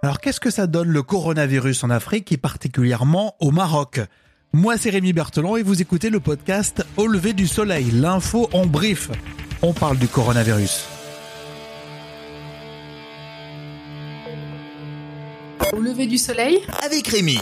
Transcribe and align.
Alors 0.00 0.20
qu'est-ce 0.20 0.38
que 0.38 0.50
ça 0.50 0.68
donne 0.68 0.90
le 0.90 1.02
coronavirus 1.02 1.82
en 1.82 1.90
Afrique 1.90 2.30
et 2.30 2.36
particulièrement 2.36 3.34
au 3.40 3.50
Maroc? 3.50 3.98
Moi 4.52 4.76
c'est 4.78 4.90
Rémi 4.90 5.12
Berthelon 5.12 5.56
et 5.56 5.64
vous 5.64 5.82
écoutez 5.82 6.08
le 6.08 6.20
podcast 6.20 6.86
Au 6.96 7.08
lever 7.08 7.32
du 7.32 7.48
soleil, 7.48 7.90
l'info 7.90 8.48
en 8.52 8.64
brief. 8.64 9.10
On 9.60 9.72
parle 9.72 9.98
du 9.98 10.06
coronavirus. 10.06 10.86
Au 15.72 15.80
lever 15.80 16.06
du 16.06 16.16
soleil? 16.16 16.60
Avec 16.84 17.08
Rémi. 17.08 17.40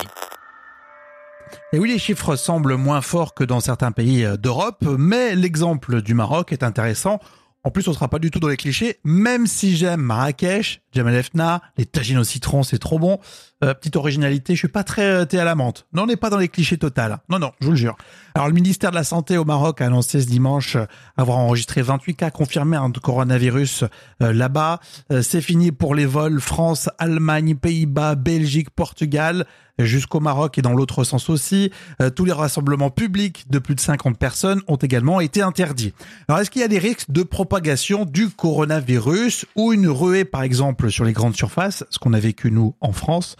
Et 1.74 1.78
oui, 1.78 1.90
les 1.90 1.98
chiffres 1.98 2.36
semblent 2.36 2.76
moins 2.76 3.02
forts 3.02 3.34
que 3.34 3.44
dans 3.44 3.60
certains 3.60 3.92
pays 3.92 4.26
d'Europe, 4.38 4.82
mais 4.98 5.34
l'exemple 5.34 6.00
du 6.00 6.14
Maroc 6.14 6.52
est 6.52 6.62
intéressant. 6.62 7.20
En 7.64 7.70
plus, 7.70 7.86
on 7.88 7.92
sera 7.92 8.08
pas 8.08 8.20
du 8.20 8.30
tout 8.30 8.38
dans 8.38 8.48
les 8.48 8.56
clichés, 8.56 9.00
même 9.02 9.46
si 9.46 9.76
j'aime 9.76 10.00
Marrakech, 10.00 10.82
Jamal 10.96 11.14
Efna, 11.14 11.62
les 11.76 11.86
tagines 11.86 12.18
au 12.18 12.24
citron, 12.24 12.62
c'est 12.62 12.78
trop 12.78 12.98
bon. 12.98 13.18
Euh, 13.62 13.74
petite 13.74 13.96
originalité, 13.96 14.54
je 14.54 14.58
suis 14.58 14.68
pas 14.68 14.82
très 14.82 15.02
euh, 15.02 15.24
thé 15.24 15.38
à 15.38 15.44
la 15.44 15.54
menthe. 15.54 15.86
Non, 15.92 16.02
on 16.02 16.06
n'est 16.06 16.16
pas 16.16 16.30
dans 16.30 16.38
les 16.38 16.48
clichés 16.48 16.78
total. 16.78 17.18
Non, 17.28 17.38
non, 17.38 17.52
je 17.60 17.66
vous 17.66 17.72
le 17.72 17.76
jure. 17.76 17.96
Alors, 18.34 18.48
le 18.48 18.54
ministère 18.54 18.90
de 18.90 18.96
la 18.96 19.04
Santé 19.04 19.38
au 19.38 19.44
Maroc 19.44 19.80
a 19.80 19.86
annoncé 19.86 20.20
ce 20.20 20.26
dimanche 20.26 20.76
avoir 21.16 21.38
enregistré 21.38 21.80
28 21.82 22.14
cas 22.16 22.30
confirmés 22.30 22.78
de 22.92 22.98
coronavirus 22.98 23.84
euh, 24.22 24.32
là-bas. 24.32 24.80
c'est 25.22 25.40
fini 25.40 25.72
pour 25.72 25.94
les 25.94 26.06
vols 26.06 26.40
France, 26.40 26.90
Allemagne, 26.98 27.54
Pays-Bas, 27.54 28.14
Belgique, 28.14 28.70
Portugal 28.70 29.46
jusqu'au 29.78 30.20
Maroc 30.20 30.58
et 30.58 30.62
dans 30.62 30.72
l'autre 30.72 31.04
sens 31.04 31.28
aussi. 31.28 31.70
Euh, 32.00 32.10
tous 32.10 32.24
les 32.24 32.32
rassemblements 32.32 32.90
publics 32.90 33.44
de 33.50 33.58
plus 33.58 33.74
de 33.74 33.80
50 33.80 34.18
personnes 34.18 34.62
ont 34.68 34.76
également 34.76 35.20
été 35.20 35.42
interdits. 35.42 35.92
Alors 36.28 36.40
est-ce 36.40 36.50
qu'il 36.50 36.62
y 36.62 36.64
a 36.64 36.68
des 36.68 36.78
risques 36.78 37.10
de 37.10 37.22
propagation 37.22 38.04
du 38.04 38.30
coronavirus 38.30 39.46
ou 39.54 39.72
une 39.72 39.88
ruée 39.88 40.24
par 40.24 40.42
exemple 40.42 40.85
sur 40.90 41.04
les 41.04 41.12
grandes 41.12 41.36
surfaces, 41.36 41.84
ce 41.90 41.98
qu'on 41.98 42.12
a 42.12 42.20
vécu 42.20 42.50
nous 42.50 42.74
en 42.80 42.92
France 42.92 43.36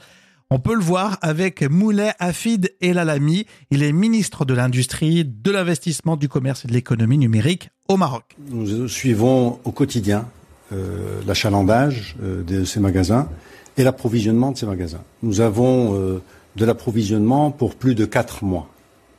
on 0.48 0.60
peut 0.60 0.74
le 0.74 0.80
voir 0.80 1.18
avec 1.22 1.62
Moulay 1.62 2.12
Hafid 2.20 2.72
Elalami. 2.80 3.46
Il 3.72 3.82
est 3.82 3.90
ministre 3.90 4.44
de 4.44 4.54
l'Industrie, 4.54 5.24
de 5.24 5.50
l'Investissement, 5.50 6.16
du 6.16 6.28
Commerce 6.28 6.64
et 6.64 6.68
de 6.68 6.72
l'Économie 6.72 7.18
numérique 7.18 7.70
au 7.88 7.96
Maroc. 7.96 8.36
Nous 8.48 8.86
suivons 8.86 9.58
au 9.64 9.72
quotidien 9.72 10.28
euh, 10.72 11.20
l'achalandage 11.26 12.14
euh, 12.22 12.44
de 12.44 12.64
ces 12.64 12.78
magasins 12.78 13.28
et 13.76 13.82
l'approvisionnement 13.82 14.52
de 14.52 14.58
ces 14.58 14.66
magasins. 14.66 15.02
Nous 15.24 15.40
avons 15.40 15.98
euh, 15.98 16.22
de 16.54 16.64
l'approvisionnement 16.64 17.50
pour 17.50 17.74
plus 17.74 17.96
de 17.96 18.04
quatre 18.04 18.44
mois 18.44 18.68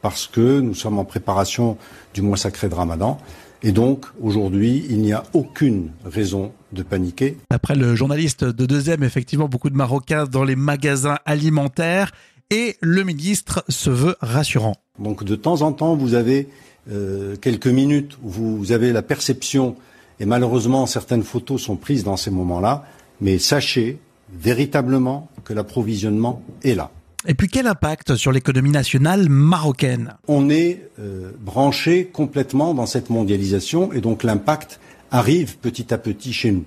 parce 0.02 0.28
que 0.28 0.59
nous 0.59 0.76
sommes 0.76 1.00
en 1.00 1.06
préparation 1.06 1.78
du 2.14 2.22
mois 2.22 2.38
sacré 2.38 2.70
de 2.70 2.76
Ramadan. 2.76 3.17
Et 3.64 3.72
donc, 3.72 4.06
aujourd'hui, 4.22 4.86
il 4.89 5.00
n'y 5.00 5.14
a 5.14 5.23
aucune 5.34 5.89
raison 6.06 6.52
de 6.72 6.84
paniquer. 6.84 7.38
Après 7.50 7.76
le 7.76 7.95
journaliste 7.95 8.44
de 8.44 8.66
deuxième, 8.66 9.04
effectivement, 9.04 9.48
beaucoup 9.48 9.70
de 9.70 9.76
Marocains 9.76 10.26
dans 10.26 10.44
les 10.44 10.56
magasins 10.56 11.17
alimentaires 11.26 12.12
et 12.50 12.78
le 12.81 13.04
ministre 13.04 13.64
se 13.67 13.89
veut 13.89 14.16
rassurant. 14.22 14.76
Donc, 15.00 15.23
de 15.23 15.36
temps 15.36 15.64
en 15.64 15.73
temps, 15.73 15.95
vous 15.95 16.14
avez 16.14 16.50
euh, 16.89 17.36
quelques 17.36 17.67
minutes 17.67 18.17
où 18.23 18.30
vous 18.30 18.72
avez 18.72 18.94
la 18.94 19.02
perception, 19.02 19.76
et 20.20 20.26
malheureusement, 20.26 20.86
certaines 20.86 21.23
photos 21.23 21.61
sont 21.61 21.76
prises 21.76 22.04
dans 22.04 22.16
ces 22.16 22.32
moments-là, 22.32 22.86
mais 23.20 23.39
sachez 23.39 24.00
véritablement 24.32 25.30
que 25.44 25.54
l'approvisionnement 25.54 26.42
est 26.64 26.76
là. 26.76 26.92
Et 27.30 27.33
puis 27.33 27.50
quel 27.50 27.67
impact 27.67 28.16
sur 28.16 28.31
l'économie 28.31 28.72
nationale 28.72 29.28
marocaine? 29.28 30.14
On 30.30 30.50
est 30.50 30.89
euh, 30.97 31.31
branché 31.42 32.06
complètement 32.06 32.73
dans 32.73 32.86
cette 32.86 33.09
mondialisation 33.09 33.92
et 33.92 34.00
donc 34.00 34.23
l'impact 34.23 34.80
arrive 35.11 35.58
petit 35.58 35.94
à 35.94 35.98
petit 35.98 36.31
chez 36.31 36.52
nous. 36.52 36.64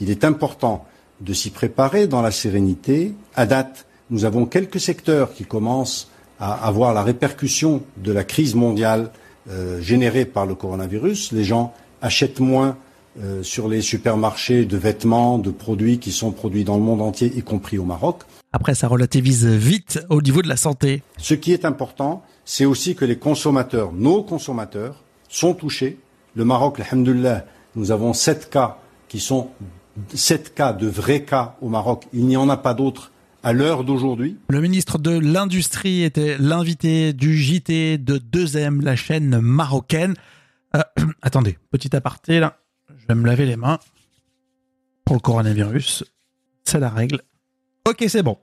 Il 0.00 0.10
est 0.10 0.24
important 0.24 0.84
de 1.22 1.32
s'y 1.32 1.48
préparer 1.48 2.06
dans 2.06 2.20
la 2.20 2.32
sérénité. 2.32 3.14
À 3.34 3.46
date, 3.46 3.86
nous 4.10 4.26
avons 4.26 4.44
quelques 4.44 4.78
secteurs 4.78 5.32
qui 5.32 5.44
commencent 5.44 6.10
à 6.38 6.52
avoir 6.52 6.92
la 6.92 7.02
répercussion 7.02 7.82
de 7.96 8.12
la 8.12 8.24
crise 8.24 8.54
mondiale 8.54 9.10
euh, 9.48 9.80
générée 9.80 10.26
par 10.26 10.44
le 10.44 10.54
coronavirus. 10.54 11.32
Les 11.32 11.44
gens 11.44 11.72
achètent 12.02 12.40
moins 12.40 12.76
euh, 13.22 13.42
sur 13.42 13.68
les 13.68 13.80
supermarchés 13.80 14.66
de 14.66 14.76
vêtements, 14.76 15.38
de 15.38 15.50
produits 15.50 15.98
qui 15.98 16.12
sont 16.12 16.30
produits 16.30 16.64
dans 16.64 16.76
le 16.76 16.82
monde 16.82 17.00
entier, 17.00 17.32
y 17.34 17.42
compris 17.42 17.78
au 17.78 17.84
Maroc. 17.84 18.24
Après, 18.54 18.76
ça 18.76 18.86
relativise 18.86 19.44
vite 19.44 20.06
au 20.10 20.22
niveau 20.22 20.40
de 20.40 20.46
la 20.46 20.56
santé. 20.56 21.02
Ce 21.18 21.34
qui 21.34 21.52
est 21.52 21.64
important, 21.64 22.22
c'est 22.44 22.64
aussi 22.64 22.94
que 22.94 23.04
les 23.04 23.18
consommateurs, 23.18 23.92
nos 23.92 24.22
consommateurs, 24.22 25.02
sont 25.28 25.54
touchés. 25.54 25.98
Le 26.36 26.44
Maroc, 26.44 26.78
alhamdoulilah, 26.78 27.46
nous 27.74 27.90
avons 27.90 28.12
sept 28.12 28.50
cas 28.50 28.78
qui 29.08 29.18
sont 29.18 29.50
sept 30.14 30.54
cas 30.54 30.72
de 30.72 30.86
vrais 30.86 31.24
cas 31.24 31.56
au 31.62 31.68
Maroc. 31.68 32.04
Il 32.12 32.26
n'y 32.26 32.36
en 32.36 32.48
a 32.48 32.56
pas 32.56 32.74
d'autres 32.74 33.10
à 33.42 33.52
l'heure 33.52 33.82
d'aujourd'hui. 33.82 34.38
Le 34.48 34.60
ministre 34.60 34.98
de 34.98 35.18
l'Industrie 35.18 36.04
était 36.04 36.38
l'invité 36.38 37.12
du 37.12 37.36
JT 37.36 37.98
de 37.98 38.18
2M, 38.18 38.82
la 38.82 38.94
chaîne 38.94 39.40
marocaine. 39.40 40.14
Euh, 40.76 40.82
attendez, 41.22 41.58
petit 41.72 41.94
aparté 41.96 42.38
là. 42.38 42.60
Je 42.88 43.06
vais 43.08 43.16
me 43.16 43.26
laver 43.26 43.46
les 43.46 43.56
mains 43.56 43.80
pour 45.04 45.16
le 45.16 45.20
coronavirus. 45.20 46.04
C'est 46.62 46.78
la 46.78 46.88
règle. 46.88 47.20
Ok, 47.86 48.02
c'est 48.08 48.22
bon. 48.22 48.38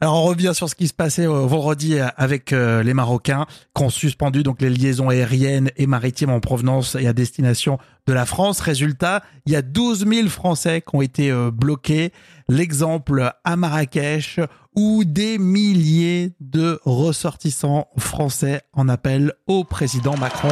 Alors 0.00 0.14
on 0.14 0.24
revient 0.24 0.52
sur 0.54 0.68
ce 0.68 0.74
qui 0.74 0.88
se 0.88 0.94
passait 0.94 1.26
euh, 1.26 1.46
vendredi 1.46 1.98
avec 2.16 2.54
euh, 2.54 2.82
les 2.82 2.94
Marocains 2.94 3.46
qui 3.76 3.82
ont 3.84 3.90
suspendu 3.90 4.42
donc 4.42 4.62
les 4.62 4.70
liaisons 4.70 5.10
aériennes 5.10 5.70
et 5.76 5.86
maritimes 5.86 6.30
en 6.30 6.40
provenance 6.40 6.94
et 6.94 7.06
à 7.06 7.12
destination 7.12 7.78
de 8.06 8.14
la 8.14 8.24
France. 8.24 8.60
Résultat, 8.60 9.22
il 9.44 9.52
y 9.52 9.56
a 9.56 9.62
12 9.62 10.06
000 10.08 10.28
Français 10.28 10.80
qui 10.80 10.96
ont 10.96 11.02
été 11.02 11.30
euh, 11.30 11.50
bloqués. 11.50 12.12
L'exemple 12.48 13.30
à 13.44 13.56
Marrakech 13.56 14.40
où 14.74 15.04
des 15.04 15.38
milliers 15.38 16.32
de 16.40 16.80
ressortissants 16.84 17.88
français 17.98 18.62
en 18.72 18.88
appellent 18.88 19.34
au 19.46 19.64
président 19.64 20.16
Macron. 20.16 20.48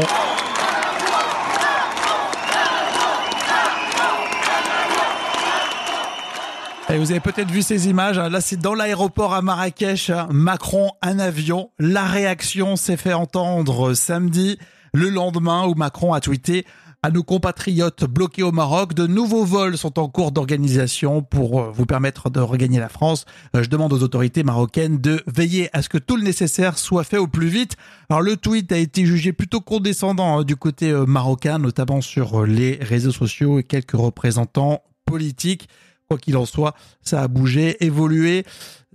Vous 6.97 7.10
avez 7.10 7.21
peut-être 7.21 7.50
vu 7.50 7.60
ces 7.60 7.88
images. 7.88 8.19
Hein. 8.19 8.31
Là, 8.31 8.41
c'est 8.41 8.56
dans 8.56 8.75
l'aéroport 8.75 9.34
à 9.34 9.43
Marrakech. 9.43 10.09
Hein. 10.09 10.26
Macron, 10.31 10.91
un 11.03 11.19
avion. 11.19 11.71
La 11.78 12.04
réaction 12.04 12.76
s'est 12.76 12.97
fait 12.97 13.12
entendre 13.12 13.93
samedi, 13.93 14.59
le 14.94 15.10
lendemain, 15.10 15.66
où 15.66 15.75
Macron 15.75 16.15
a 16.15 16.21
tweeté 16.21 16.65
à 17.03 17.10
nos 17.10 17.22
compatriotes 17.22 18.04
bloqués 18.04 18.43
au 18.43 18.53
Maroc. 18.53 18.94
De 18.94 19.06
nouveaux 19.06 19.44
vols 19.44 19.76
sont 19.76 19.99
en 19.99 20.09
cours 20.09 20.32
d'organisation 20.32 21.22
pour 21.22 21.60
euh, 21.60 21.71
vous 21.71 21.84
permettre 21.84 22.31
de 22.31 22.41
regagner 22.41 22.81
la 22.81 22.88
France. 22.88 23.26
Euh, 23.55 23.62
je 23.62 23.69
demande 23.69 23.93
aux 23.93 24.03
autorités 24.03 24.43
marocaines 24.43 24.99
de 24.99 25.22
veiller 25.26 25.69
à 25.75 25.82
ce 25.82 25.91
que 25.91 25.99
tout 25.99 26.16
le 26.16 26.22
nécessaire 26.22 26.78
soit 26.78 27.05
fait 27.05 27.19
au 27.19 27.28
plus 27.28 27.49
vite. 27.49 27.76
Alors 28.09 28.22
le 28.22 28.37
tweet 28.37 28.72
a 28.72 28.78
été 28.78 29.05
jugé 29.05 29.32
plutôt 29.32 29.60
condescendant 29.60 30.38
hein, 30.38 30.43
du 30.43 30.56
côté 30.56 30.91
euh, 30.91 31.05
marocain, 31.05 31.59
notamment 31.59 32.00
sur 32.00 32.47
les 32.47 32.78
réseaux 32.81 33.12
sociaux 33.12 33.59
et 33.59 33.62
quelques 33.62 33.93
représentants 33.93 34.82
politiques. 35.05 35.69
Quoi 36.10 36.16
qu'il 36.16 36.38
en 36.38 36.46
soit, 36.46 36.74
ça 37.02 37.20
a 37.20 37.28
bougé, 37.28 37.84
évolué. 37.84 38.46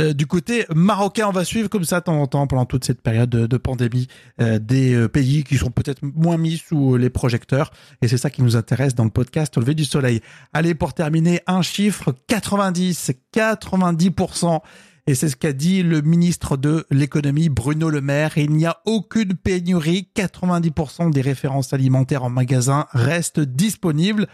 Euh, 0.02 0.14
du 0.14 0.26
côté 0.26 0.66
marocain, 0.74 1.28
on 1.28 1.32
va 1.32 1.46
suivre 1.46 1.70
comme 1.70 1.84
ça 1.84 2.00
de 2.00 2.06
temps 2.06 2.20
en 2.20 2.26
temps 2.26 2.48
pendant 2.48 2.66
toute 2.66 2.84
cette 2.86 3.04
période 3.04 3.30
de, 3.30 3.58
pandémie 3.58 4.08
euh, 4.42 4.58
des 4.58 4.96
euh, 4.96 5.08
pays 5.08 5.44
qui 5.44 5.58
sont 5.58 5.70
peut-être 5.70 6.02
moins 6.02 6.38
mis 6.38 6.58
sous 6.58 6.98
les 6.98 7.12
projecteurs. 7.12 7.70
Et 8.02 8.08
c'est 8.08 8.18
ça 8.18 8.32
qui 8.32 8.42
nous 8.42 8.56
intéresse 8.56 8.96
dans 8.96 9.04
le 9.04 9.12
podcast 9.12 9.56
Au 9.58 9.60
lever 9.60 9.76
du 9.76 9.86
soleil. 9.86 10.22
Allez, 10.54 10.74
pour 10.74 10.96
terminer, 10.96 11.42
un 11.46 11.62
chiffre 11.62 12.16
90, 12.30 13.12
90%. 13.32 14.62
Et 15.06 15.14
c'est 15.14 15.30
ce 15.30 15.36
qu'a 15.36 15.54
dit 15.54 15.84
le 15.84 16.02
ministre 16.02 16.58
de 16.58 16.88
l'économie 16.90 17.50
Bruno 17.50 17.92
Le 17.92 18.02
Maire. 18.02 18.40
Il 18.40 18.54
n'y 18.54 18.66
a 18.66 18.80
aucune 18.86 19.36
pénurie. 19.36 20.08
90% 20.16 21.12
des 21.12 21.22
références 21.22 21.74
alimentaires 21.74 22.24
en 22.24 22.32
magasin 22.32 22.88
restent 22.94 23.40
disponibles. 23.40 24.28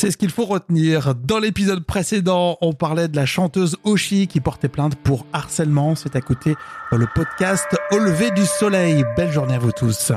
C'est 0.00 0.10
ce 0.10 0.16
qu'il 0.16 0.30
faut 0.30 0.46
retenir. 0.46 1.14
Dans 1.14 1.38
l'épisode 1.38 1.84
précédent, 1.84 2.58
on 2.60 2.72
parlait 2.72 3.06
de 3.06 3.14
la 3.14 3.24
chanteuse 3.26 3.76
Oshi 3.84 4.26
qui 4.26 4.40
portait 4.40 4.68
plainte 4.68 4.96
pour 4.96 5.26
harcèlement. 5.32 5.94
C'est 5.94 6.16
à 6.16 6.20
côté 6.20 6.56
le 6.90 7.06
podcast 7.14 7.68
Au 7.92 7.98
lever 7.98 8.32
du 8.32 8.44
soleil. 8.44 9.04
Belle 9.16 9.30
journée 9.30 9.54
à 9.54 9.58
vous 9.60 9.72
tous. 9.72 10.12